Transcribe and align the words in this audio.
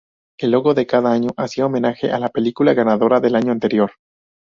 El 0.39 0.49
logo 0.49 0.73
de 0.73 0.87
cada 0.87 1.11
año 1.11 1.29
hacía 1.37 1.67
homenaje 1.67 2.11
a 2.11 2.17
la 2.17 2.29
película 2.29 2.73
ganadora 2.73 3.19
del 3.19 3.35
año 3.35 3.51
anterior. 3.51 3.91